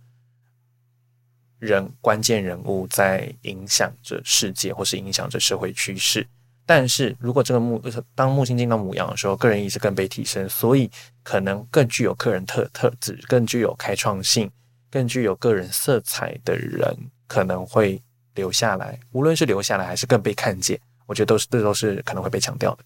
[1.60, 6.26] 人，关键人物在影响着世界，或是影响着社会趋势。
[6.66, 7.80] 但是如果这个木
[8.16, 10.90] 当木星进到母羊的时候，个人意识更被提升，所以
[11.22, 14.50] 可能更具有个人特特质、更具有开创性、
[14.90, 16.96] 更具有个人色彩的人
[17.26, 18.02] 可能会
[18.34, 18.98] 留下来。
[19.12, 22.84] 无论是留下来还是更被看见，我觉得都是这都是可能会被强调的。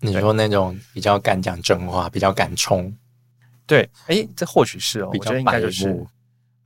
[0.00, 2.94] 你说那种比较敢讲真话、比较敢冲、
[3.66, 6.06] 对，哎，这或许是哦，我觉得应该就是，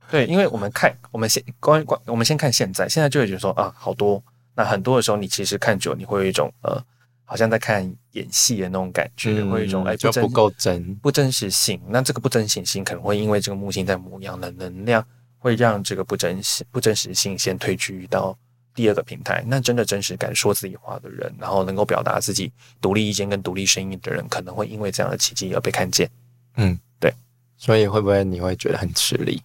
[0.09, 4.23] 对，因为我们看我们先关关，我们先看现在，现在就会觉得说啊，好多。
[4.55, 6.79] 那很多的时候，你其实看久，你会有一种呃，
[7.25, 10.93] 好像在看演戏的那种感觉，会有一种哎就不够真。
[10.95, 11.81] 不真实性。
[11.87, 15.05] 那这个不真实性可能会因为这个木星在母羊的能量，
[15.39, 18.37] 会让这个不真实不真实性先退居到
[18.75, 19.43] 第二个平台。
[19.47, 26.09] 那真的真实敢说自己话的人，然后能够表达自己独立意见跟独立声音的人，可能会因为这样的奇迹而被看见。
[26.57, 27.13] 嗯，对
[27.57, 29.41] 所以会不会你会觉得很吃力？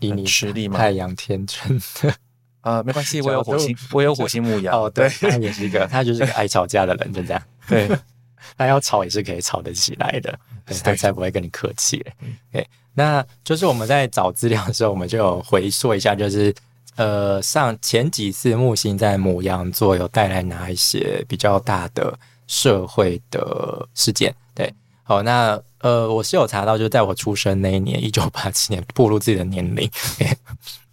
[0.00, 2.14] 以你吃力吗太阳天真的
[2.62, 4.72] 啊、没关系， 我有火星，我有火星牧羊。
[4.80, 7.42] 哦，对， 他也是一个，他就是个爱吵架的人，就这样。
[7.68, 7.88] 对，
[8.56, 12.12] 他要吵也是可以吵得起来的，对是他才不会跟你客气嘞。
[12.50, 16.54] 对，那就是我们在找资料的时候，我们就有回溯一下，就是
[16.96, 24.34] 呃，上前几次木星在母羊座有带来哪一些比较大的社会的事件？
[24.54, 24.72] 对，
[25.02, 29.90] 好，那呃，我是有查到，就是在我出生那一年，一九八七年，步入自己的年龄，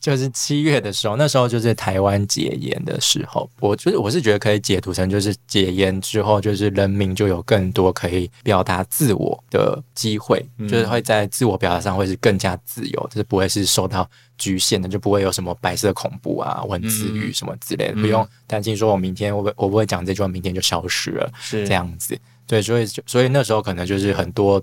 [0.09, 21.31] 就是七月的时候，那时候就是台湾解严的时候，我就是我是觉得可以解读成就是解严之后，就是人民就有更多可以表达自我的机会，就是会在自我表达上会是更加自由，就是不会是受到局限的，就不会有什么白色恐怖啊、文字狱什么之类的，不用担心说我明天我不我不会讲这句话，明天就消失了。
[21.39, 22.17] 是这样子。
[22.47, 24.59] 对，所以就所以那时候可能就是很多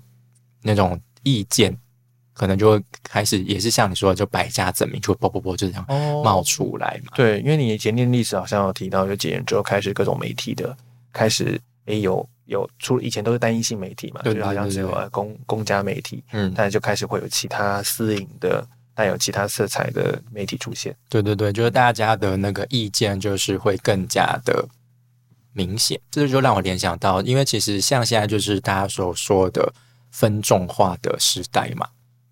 [0.61, 1.73] 那种意见，
[2.37, 7.13] 可能就会开始也是像你说的，就百家争鸣，就啵啵啵就这样哦冒出来嘛。
[7.15, 10.77] 对，因为你前面历史好像有提到，就解严之后开始各种媒体的
[11.11, 20.95] 开始，诶有有除了以前都是单一性媒体嘛，对就好像是有公公家媒体，嗯，但就开始会有其他私营的带有其他色彩的媒体出现。
[21.09, 24.63] 对对对，就是大家的那个意见就是会更加的
[25.53, 29.73] 明显，这就让我联想到，因为其实像现在就是大家所说的
[30.11, 31.87] 分众化的时代嘛，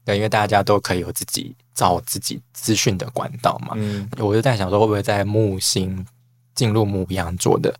[0.05, 3.73] 对，因为大家都可以有自己找自己资讯的管道嘛。
[3.75, 6.05] 嗯我就在想说，会不会在木星
[6.53, 7.75] 进入母羊座的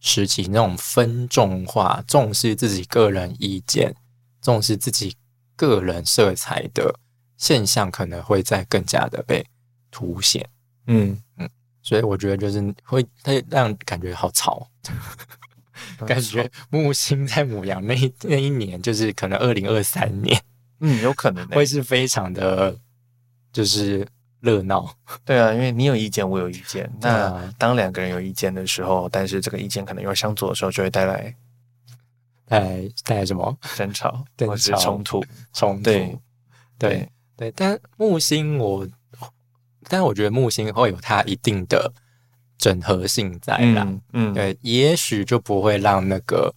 [0.00, 3.94] 时期，那种分众化、重视自己个人意见、
[4.40, 5.14] 重视自己
[5.54, 6.98] 个人色彩的
[7.36, 9.44] 现象，可能会再更加的被
[9.90, 10.48] 凸显。
[10.86, 11.48] 嗯嗯，
[11.82, 14.68] 所以我觉得就是会，会让感觉好吵，
[16.06, 20.40] 感觉木星在母羊那一那一年，就是可能二零二三年，
[20.80, 22.76] 嗯有可能欸会是非常的，
[23.52, 24.06] 就是
[24.40, 24.88] 热闹。
[25.24, 26.90] 对啊，因为你有意见，我有意见。
[27.00, 31.34] 那当两个人有意见的时候，但是这个意见可能又相左的时候，就会带来
[32.46, 35.24] 带来带来什么争吵 或者是冲突。
[35.52, 35.82] 冲突？
[35.82, 36.18] 对
[36.78, 38.86] 对对，但木星我，
[39.88, 41.92] 但我觉得木星会有它一定的
[42.58, 43.82] 整合性在啦。
[43.86, 46.54] 嗯嗯，对，也许就不会让那个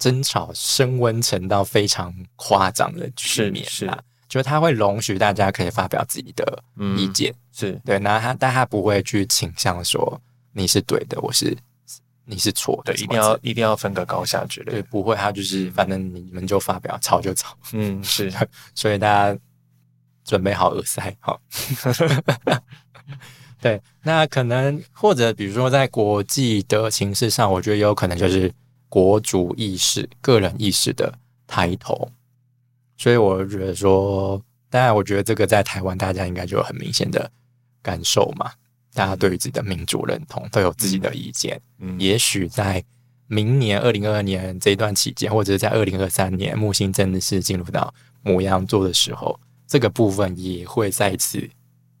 [0.00, 4.02] 争吵升温成到非常夸张的局是是面啦。
[4.28, 10.20] 就是它会容许大家可以发表自己的嗯意见，是对，那他但他不会去倾向说
[10.52, 11.56] 你是对的，我是
[12.24, 14.88] 你是错的，对，一定要一定要分个高下之类对，的。
[14.88, 18.32] 不会，他就是反正你们就发表，吵就吵，嗯，是
[18.72, 19.36] 所以大家
[20.24, 21.40] 准备好耳塞好。
[23.60, 28.50] 对，那可能或者比如说在国际的形势上，我觉得有可能就是
[28.90, 31.10] 国族意识、个人意识的
[31.46, 32.10] 抬头，
[32.98, 37.30] 所以我觉得说，当然，我觉得这个在台湾大家应该就有很明显的
[37.80, 38.52] 感受嘛，
[38.92, 42.84] 大家对于自己的民主认同都有自己的意见，嗯也许在
[43.28, 51.48] 明年二零二二年这一段期间，或者是在二零二三年木星真的是进入到母羊座的时候，这个部分也会再次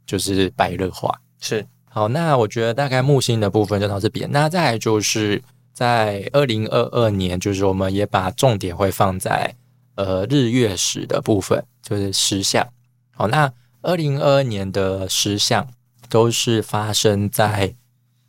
[0.04, 1.18] 就是白热化。
[1.40, 1.64] 是。
[1.92, 4.30] 好，那我觉得大概木星的部分就到这边。
[4.30, 9.54] 那再来就是在二零二二年，就是我们也把重点会放在
[9.94, 12.68] 呃日月食的部分，就是石像。
[13.12, 13.52] 好，那
[13.82, 15.66] 二零二二年的石像
[16.08, 17.74] 都是发生在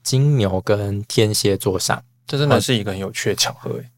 [0.04, 2.04] 金牛跟天蝎座上。
[2.26, 3.90] 这真的是一个很有趣的巧合诶。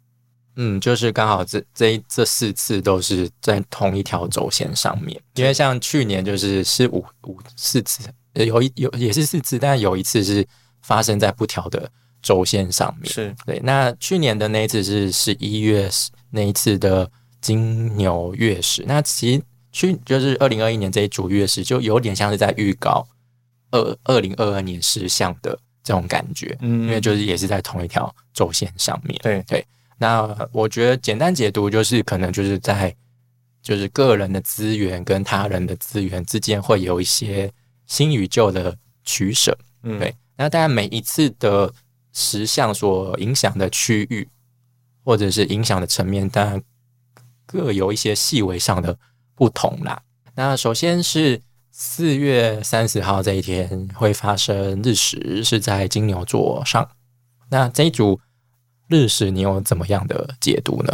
[0.56, 10.48] 嗯，就是刚好这这这四次都是在同一条轴线上面，因为像去年就是是五五四次，呃有一有也是四次，但有一次是
[10.82, 11.90] 发生在不调的
[12.24, 13.14] 轴线上面。
[13.14, 13.36] 是。
[13.46, 15.88] 对，那去年的那一次是十一月
[16.32, 17.08] 那一次的
[17.40, 23.06] 金牛月食，那其实去就是二零二一年这一组月食，就有点像是在预告
[23.72, 26.84] 二二零二二年事项的这种感觉，嗯。
[26.84, 29.20] 因为就是也是在同一条轴线上面。
[29.22, 29.44] 对。
[29.46, 29.66] 对，
[29.98, 32.96] 那我觉得简单解读就是可能就是在
[33.62, 37.52] 就是个人的资源跟他人的资源之间会有一些
[37.88, 39.58] 新与旧的取舍。
[39.84, 40.00] 嗯。
[40.00, 41.72] 对，那当然每一次的
[42.14, 44.30] 实相所影响的区域
[45.04, 46.64] 或者是影响的层面，当然
[47.46, 48.98] 各有一些细微上的
[49.36, 50.02] 不同啦。
[50.36, 56.88] 那首先是四月三十号这一天会发生日食，是在金牛座上。
[57.50, 58.20] 那这一组
[58.88, 60.94] 日食，你有怎么样的解读呢？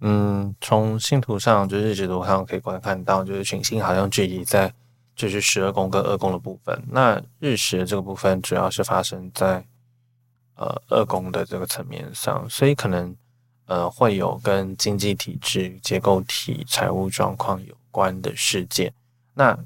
[0.00, 4.72] 嗯，从星图上就是日食图上可以观看到，就是群星好像聚集在
[5.14, 6.82] 就是十二宫跟二宫的部分。
[6.88, 9.64] 那日食这个部分主要是发生在
[10.56, 13.14] 呃二宫的这个层面上，所以可能
[13.66, 18.92] 呃会有跟经济体制、结构体、财务状况有关的事件。
[19.34, 19.58] 那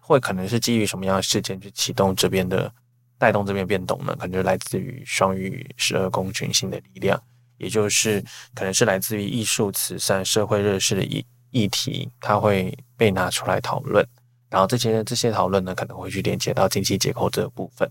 [0.00, 2.72] 会可能是基于什么样的事件去启动这边的
[3.18, 4.16] 带动这边变动呢？
[4.16, 7.20] 可能就来自于双鱼十二宫群星的力量。
[7.58, 8.24] 也就是
[8.54, 14.02] 可能是来自于艺术、慈善、社会热事的议议题，它会被拿出来讨论。
[14.48, 17.86] 然后这些这些讨论呢，可能会去连接到经济结构这个部分。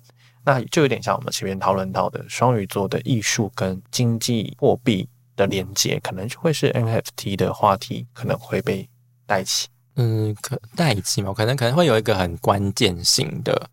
[0.50, 8.90] 那就有点像我们前面讨论到的双鱼座的艺术跟经济货币的连接，可能就会是 NFT 的话题，可能会被
[9.28, 9.68] 带起。
[9.96, 13.70] 嗯，可带起嘛，可能可能会有一个很关键性的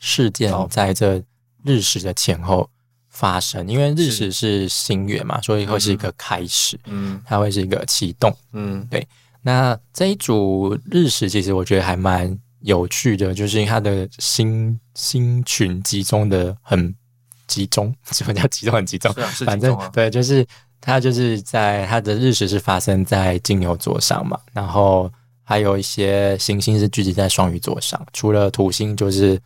[0.00, 1.22] 事件好在这
[1.62, 2.68] 日食的前后
[3.08, 8.36] 发生，因为日食是新月嘛，所以会是一个开始，嗯它会是一个启动。
[8.52, 9.06] 嗯对
[9.42, 16.94] 那这一组日食其实我觉得还蛮有趣的，就是因为它的星星群集中的很
[17.46, 19.12] 集中，什么叫集中很集中？
[19.14, 20.44] 是啊，是反正集中啊，对，就是
[20.80, 25.10] 它就是在它的日食是发生在金牛座上嘛，然后
[25.44, 29.40] 还有一些行星是聚集在双鱼座上，除了土星就是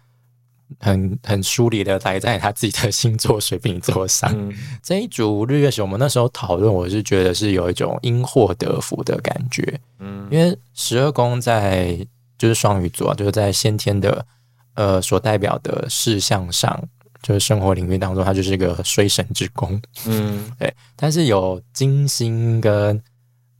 [0.81, 4.33] 很很疏离的待在他自己的星座水瓶座上。
[4.35, 4.53] 嗯
[4.83, 12.05] 这一组日月食，我们那时候讨论，我是觉得是有一种因祸得福的感觉，嗯因为十二宫在
[12.43, 14.27] 就是双鱼座啊，就是在先天的
[14.75, 16.77] 呃所代表的事项上，
[17.23, 19.81] 就是生活领域当中，它就是一个衰神之宫。
[20.07, 23.01] 嗯 对，但是有金星跟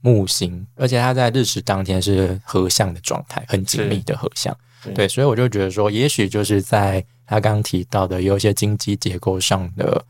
[0.01, 4.53] 木星，而且它在日食当天是合相的状态，很紧密的合相。
[4.93, 10.03] 对，所以我就觉得说，也许就是在他刚刚提到的有一些经济结构上的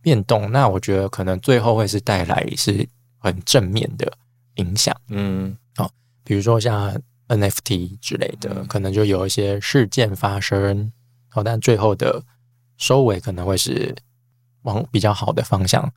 [0.00, 4.08] 变动，那我觉得可能最后会是带来是很正面的
[4.54, 4.96] 影响。
[5.08, 5.90] 嗯，好，
[6.22, 6.96] 比如说像
[7.36, 10.92] NFT 之类的，可能就有一些事件发生，
[11.28, 12.22] 好，但最后的
[12.76, 13.94] 收尾可能会是
[14.62, 15.92] 往比较好的方向。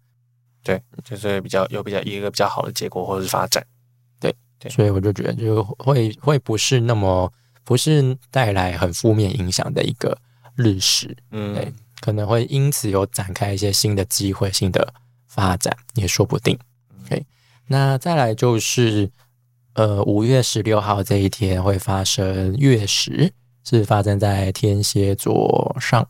[0.64, 3.66] 对，就是比较有比较一个比较好的结果或者是发展，
[4.20, 4.72] 对，对。
[4.72, 7.32] 所以我就觉得就会会不是那么
[7.66, 10.18] 不是带来很负面影响的一个
[10.56, 14.94] 历史，嗯，对，可能会因此有展开一些新的机会、新的
[15.28, 16.58] 发展也说不定。
[17.04, 17.26] OK，
[17.68, 19.12] 那再来就是
[19.74, 26.08] 呃五月十六号这一天会发生月食，是发生在天蝎座上。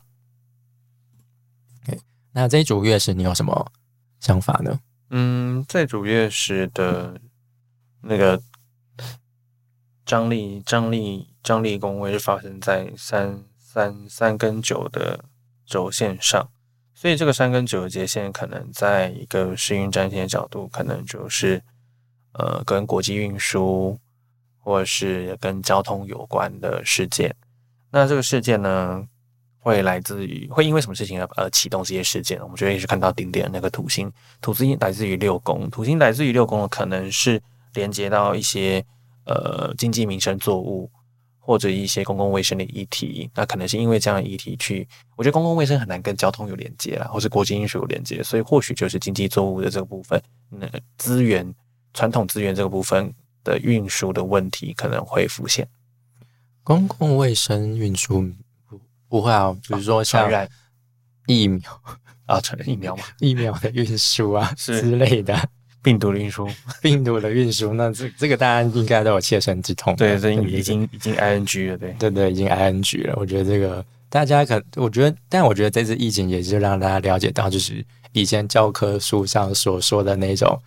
[2.32, 3.70] 那这一组月食你有什么？
[4.18, 4.80] 想法呢？
[5.10, 7.20] 嗯，这组月食的
[8.00, 8.42] 那个
[10.04, 15.26] 张力、张力、张力宫位是发生在三三三跟九的
[15.64, 16.48] 轴线上，
[16.92, 21.62] 所以这个三跟九的接线可能在一个时运占星的角度，可能就是
[22.34, 23.98] 呃跟国际运输
[24.58, 27.34] 或者是跟交通有关的事件。
[27.90, 29.06] 那这个事件呢？
[29.66, 32.38] 会来自于会因为什么事情而呃启动这些事件？
[32.42, 34.12] 我们觉得也是看到顶点那个土星，
[34.42, 37.40] 土星来自于六宫，土星来自于六宫，可能是
[37.72, 38.84] 连接到一些
[39.24, 40.90] 呃经济民生作物
[41.40, 43.30] 或者一些公共卫生的议题。
[43.34, 50.68] 那可能是因为这样的议题去，我觉得公共卫生很难跟交通有连接啦，或是国际因素有连接，所以或许就是经济作物的这个部分，那
[50.98, 51.54] 资源
[51.94, 53.10] 传统资源这个部分
[53.42, 55.66] 的运输的问题可能会浮现。
[56.62, 58.30] 公共卫生运输。
[58.68, 60.28] 不不会啊，比如说像
[61.26, 61.60] 疫苗
[62.26, 65.38] 啊，传疫苗嘛， 疫苗的运输啊之类的，
[65.82, 66.48] 病毒的运输，
[66.82, 69.94] 病毒的运输，那这这个大家应该都有切身之痛。
[69.94, 73.14] 对，这已经已经 I N G 了，对对对，已经 I N G 了。
[73.16, 80.58] 我觉得这个大家可，我觉得，但我觉得这次疫情也是让大家了解到，就是以前教科书上所说的那种。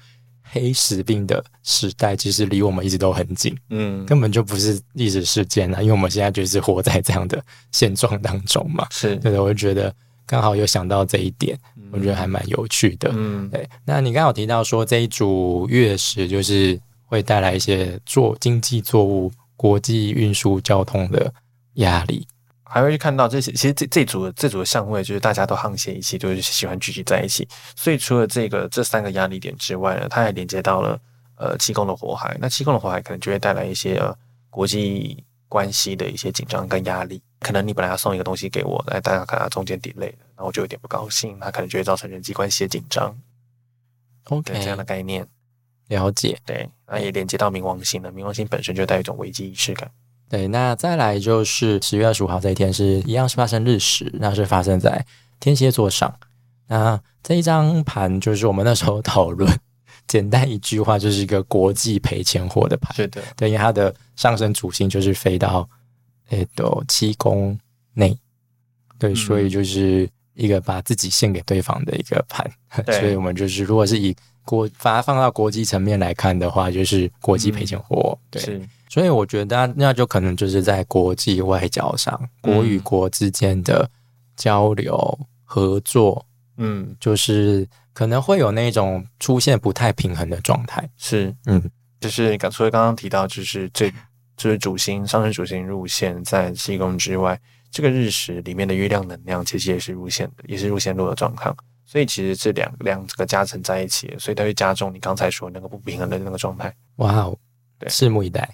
[0.49, 8.87] 黑死病的时代其实离我们一直都很近，嗯，根本就不是历史事件啊，因为我们现在就是活在这样的现状当中嘛。
[8.89, 9.93] 是，对的，我就觉得
[10.25, 11.57] 刚好有想到这一点，
[11.91, 13.11] 我觉得还蛮有趣的。
[13.13, 13.67] 嗯，对。
[13.85, 21.33] 那你刚好提到说这一组月食就是会带来一些做经济作物、国际运输交通的
[21.75, 22.25] 压力。
[22.69, 27.47] 还会去看到这些，其实这这组这组的相位就是大家都沆瀣一气，就是喜欢聚集在一起。
[27.75, 30.99] 所以除了这个这三个压力点之外呢，它还连接到了
[31.37, 32.37] 呃七宫的火海。
[32.39, 34.13] 那七宫的火海可能就会带来一些呃
[34.49, 37.21] 国际关系的一些紧张跟压力。
[37.39, 43.15] 可能你本来要送一个东西给我，来大家看它中间 delay 了，那我就有点不高兴，那可能就会造成人际关系的紧张。
[44.25, 45.25] OK，这样的概念
[45.87, 46.37] 了解。
[46.45, 48.11] 对，那也连接到冥王星了。
[48.11, 49.89] 冥王星本身就带一种危机仪式感。
[50.29, 55.05] 对，那再来就是十月二十五号这一天是一样是发生日食，那是发生在
[55.39, 56.13] 天蝎座上。
[56.67, 59.49] 那这一张盘就是我们那时候讨论，
[60.05, 62.93] 简单一句话就是一个国际赔钱货的盘。
[62.93, 65.67] 是的，对，因为它的上升主星就是飞到
[66.29, 67.57] 诶都七宫
[67.93, 68.17] 内，
[68.99, 72.45] 对，所以就是一个把自己献给对方的一个盘。
[72.99, 74.13] 所以我们就是如果是以
[74.43, 78.19] 国把它放到国际层面来看的话，就是国际赔钱货。
[78.29, 78.61] 对。
[78.97, 83.87] 所以我觉得，那就可能就是在国际外交上，国与国之间的
[84.35, 86.25] 交流合作，
[86.57, 90.89] 嗯，就是可能会有那种出现不太平衡的状态。
[90.97, 91.61] 是，嗯，
[92.01, 93.87] 就是刚除了刚刚提到，就是这
[94.35, 97.39] 就是主星上升主星入线在七宫之外，
[97.69, 101.55] 这个日食里面的月亮能量其实也是入线的，也是入线路的状况。
[101.85, 106.73] 所以其实这两两个加成在一起，所以它会加重你刚才说那个不平衡的那个状态。
[106.95, 107.37] 哇哦，
[107.77, 108.49] 对，拭目以待。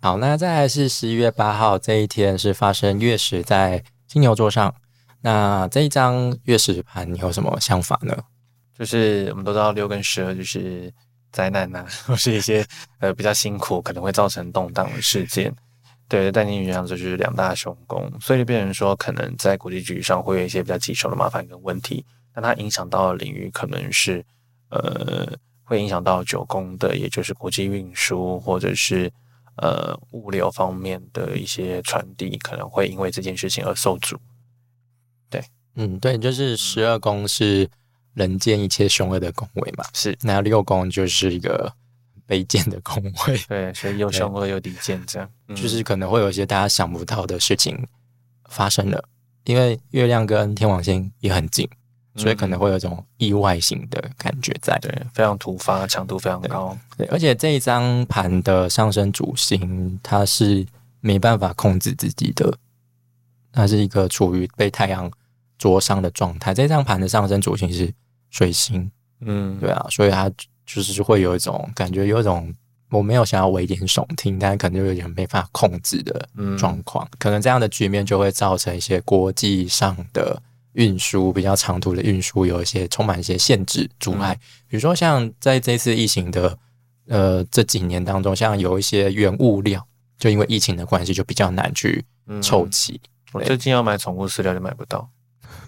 [0.00, 4.74] 好，那再来是十一月八号这一天是发生月食在金牛座上。
[5.22, 8.16] 那这一张月食盘你有什么想法呢？
[8.78, 10.92] 就是我们都知道六跟十二就是
[11.32, 12.64] 灾难呐， 或是一些
[13.00, 15.52] 呃比较辛苦，可能会造成动荡的事件。
[16.08, 22.04] 对，但你原上就是两大凶宫，所以就变成说可能在国际局上会有一些比较棘手的麻烦跟问题。
[22.32, 24.24] 但它影响到的领域可能是
[24.68, 25.26] 呃
[25.64, 29.10] 会影响到九宫的，也就是国际运输或者是。
[29.56, 34.18] 呃，物流方面的一些传递可能会因为这件事情而受阻。
[35.30, 35.42] 对，
[35.74, 37.68] 嗯，对，就是十二宫是
[38.14, 40.16] 人间一切凶恶的宫位嘛，是。
[40.22, 41.72] 那六宫就是一个
[42.28, 45.30] 卑贱的宫位， 对，所以又凶恶又低贱，这样。
[45.48, 47.86] 就是可能会有一些大家想不到的事情
[48.48, 49.08] 发生了。
[49.44, 51.68] 因为月亮跟天王星也很近，
[52.16, 54.78] 所以可能会有一种意外性的感觉在。
[54.80, 56.76] 对，非常突发，强度非常高。
[56.96, 60.66] 对，而且这一张盘的上升主星，它是
[61.00, 62.56] 没办法控制自己的，
[63.52, 65.10] 它是一个处于被太阳
[65.58, 66.52] 灼伤的状态。
[66.52, 67.92] 这张盘的上升主星是
[68.30, 68.90] 水星，
[69.20, 70.30] 嗯，对啊，所以它
[70.64, 72.52] 就是会有一种感觉，有一种
[72.90, 77.08] 我没有想要危言耸听，但可能有点没办法控制的嗯状况。
[77.18, 80.40] 可能这样的局面就会造成一些国际上的
[80.76, 84.38] 运输比较长途的运输有一些充满一些限制阻碍。
[84.68, 86.56] 比如说像在这次疫情的
[87.08, 89.84] 呃这几年当中，像有一些原物料，
[90.18, 93.00] 就因为疫情的关系，就比较难去嗯凑齐。
[93.32, 95.08] 我最近要买宠物饲料就买不到，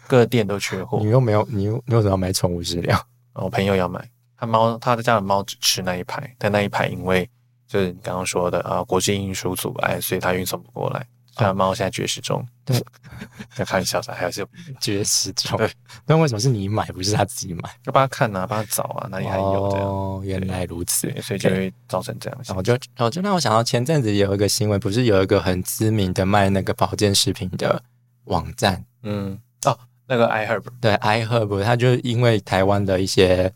[0.06, 1.09] 各店都缺货你。
[1.09, 3.02] 又没有，你又你为什么要买宠物饲料？
[3.32, 4.06] 我朋友要买，
[4.36, 7.28] 他猫他的家的猫只吃那一排，但那一排因为
[7.66, 11.06] 就是你刚刚说的啊，国际运输阻碍，所以他运送不过来。
[11.39, 12.76] 他的猫现在绝食中，对，
[13.57, 14.47] 要开玩笑的，还是
[14.80, 15.57] 绝食中。
[15.57, 15.70] 对。
[16.05, 17.62] 那为什么是你买，不是他自己买？
[17.84, 21.09] 要帮他看啊，帮他找啊，哪里还有哦，原来如此，。
[21.22, 22.39] 所以就会造成这样。
[22.45, 27.82] 然后就，然后就让我想到前阵子有一个新闻，不是有一个很知名的卖那个保健食品的
[28.24, 33.53] 网站，嗯，哦，那个 iHerb，对，iHerb，它就因为台湾的一些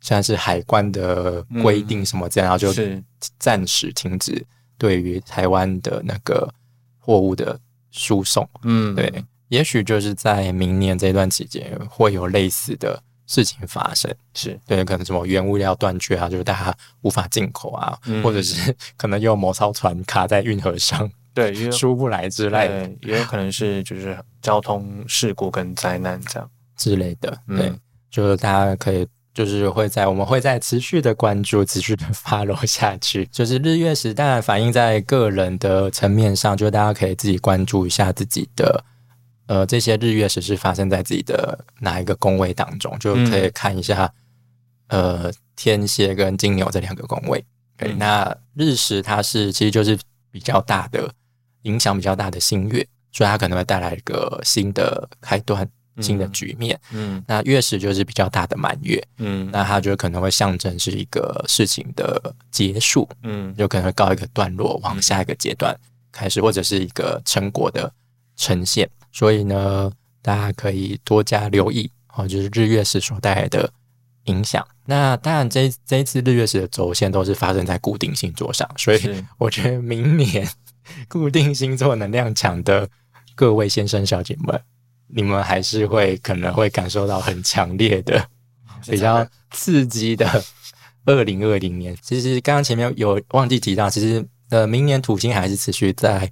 [0.00, 3.02] 像是海关的规定什么这样，然后就是。
[3.38, 4.44] 暂时停止
[4.76, 6.52] 对于台湾的那个
[7.04, 7.58] 货物的
[7.90, 8.48] 输送。
[8.62, 14.08] 嗯，对，也许就是在明年这段期间会有类似的事情发生。
[14.34, 26.48] 是，对，可能什么原物料断绝啊，就是大家无法进口啊，嗯或者是 可能有某艘船卡在运河上对，也有 出不来之类的，也有可能是就是交通事故跟灾难这样。
[26.76, 27.36] 之类的。
[27.48, 27.72] 嗯对，
[28.10, 29.06] 就是大家可以。
[29.34, 33.26] 就是会在我们会在持续的关注、持续的 follow 下去。
[33.32, 38.84] 就是日月食，当然反映在个人的层面上，就是大家可以自己关注一下自己的
[39.46, 44.12] 呃这些日月食是发生在自己的哪一个宫位当中，就可以看一下、
[44.88, 47.44] 呃天蝎跟金牛这两个宫位。
[47.76, 49.98] 对，嗯那日食它是其实就是
[50.30, 51.10] 比较大的
[51.62, 55.68] 影响，比较大的新月，所以它可能会带来一个新的开端、
[56.00, 56.78] 新的局面。
[56.92, 65.76] 嗯那月食就是比较大的满月，嗯那它就可能会象征是一个事情的结束，嗯有可能会告一个段落，往下一个阶段
[66.10, 67.92] 开始，或者是一个成果的
[68.36, 68.88] 呈现。
[69.12, 73.70] 所以呢，大家可以多加留意哦，就是日月食所带来的
[74.24, 74.66] 影响。
[74.84, 80.48] 那当然这，这一次日月食的轴线都是发生在固定星座上，所以我觉得明年
[81.08, 82.88] 固定星座能量强的
[83.34, 84.60] 各位先生小姐们，
[85.14, 88.26] 你们还是会可能会感受到很强烈的、
[88.86, 90.42] 比较刺激的
[91.04, 91.96] 二零二零年。
[92.00, 96.30] 其实刚刚前面有忘记提到，其实呃，明年土星还是持续在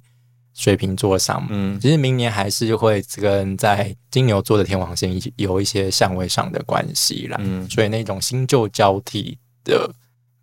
[0.53, 7.37] 水瓶座上，嗯其实明年还是会跟在金牛座的天王星有一些相位上的关系啦。
[7.39, 9.93] 嗯所以那种新旧交替的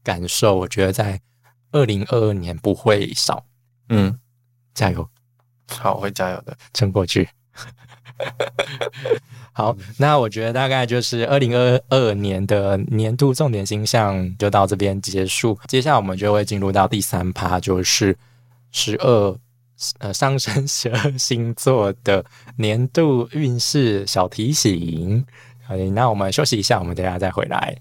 [0.02, 1.20] 感受，我觉得在
[1.72, 3.44] 二零二二年不会少。
[3.90, 4.18] 嗯，
[4.74, 5.08] 加油，
[5.68, 6.56] 好，我会加油的。
[6.72, 7.28] 撑过去。
[9.52, 15.58] 好，那我觉得大概就是二零二二年的年度重点星象就到这边结束。
[15.66, 18.16] 接下来我们就会进入到第三趴，就是
[18.70, 19.36] 十二
[19.98, 22.24] 呃上升十二 星座的
[22.56, 25.24] 年度运势小提醒。
[25.66, 27.78] 好，那我们休息一下，我们等下再回来。